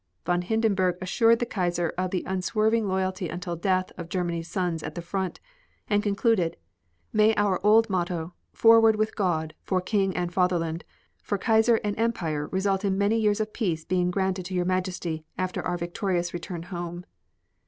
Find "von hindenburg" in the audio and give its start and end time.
0.25-0.97